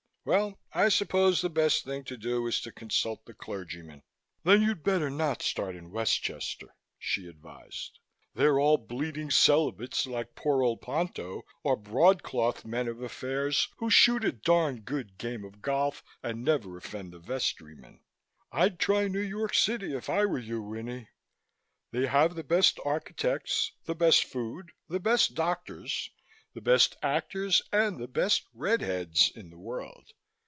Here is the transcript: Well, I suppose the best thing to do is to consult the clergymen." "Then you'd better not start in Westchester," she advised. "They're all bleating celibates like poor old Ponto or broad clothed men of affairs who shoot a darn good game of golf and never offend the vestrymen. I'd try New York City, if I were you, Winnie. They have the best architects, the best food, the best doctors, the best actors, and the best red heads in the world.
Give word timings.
Well, 0.23 0.59
I 0.71 0.89
suppose 0.89 1.41
the 1.41 1.49
best 1.49 1.83
thing 1.83 2.03
to 2.03 2.15
do 2.15 2.45
is 2.45 2.61
to 2.61 2.71
consult 2.71 3.25
the 3.25 3.33
clergymen." 3.33 4.03
"Then 4.43 4.61
you'd 4.61 4.83
better 4.83 5.09
not 5.09 5.41
start 5.41 5.75
in 5.75 5.89
Westchester," 5.89 6.75
she 6.99 7.25
advised. 7.25 7.97
"They're 8.35 8.59
all 8.59 8.77
bleating 8.77 9.31
celibates 9.31 10.05
like 10.05 10.35
poor 10.35 10.61
old 10.61 10.79
Ponto 10.79 11.41
or 11.63 11.75
broad 11.75 12.21
clothed 12.21 12.65
men 12.67 12.87
of 12.87 13.01
affairs 13.01 13.69
who 13.77 13.89
shoot 13.89 14.23
a 14.23 14.31
darn 14.31 14.81
good 14.81 15.17
game 15.17 15.43
of 15.43 15.59
golf 15.59 16.03
and 16.21 16.43
never 16.45 16.77
offend 16.77 17.11
the 17.13 17.19
vestrymen. 17.19 18.01
I'd 18.51 18.77
try 18.79 19.07
New 19.07 19.21
York 19.21 19.55
City, 19.55 19.95
if 19.95 20.07
I 20.07 20.27
were 20.27 20.37
you, 20.37 20.61
Winnie. 20.61 21.09
They 21.89 22.05
have 22.05 22.35
the 22.35 22.43
best 22.43 22.79
architects, 22.85 23.71
the 23.85 23.95
best 23.95 24.23
food, 24.25 24.69
the 24.87 24.99
best 24.99 25.33
doctors, 25.33 26.11
the 26.53 26.59
best 26.59 26.97
actors, 27.01 27.61
and 27.71 27.97
the 27.97 28.09
best 28.09 28.43
red 28.53 28.81
heads 28.81 29.31
in 29.33 29.49
the 29.51 29.57
world. 29.57 30.11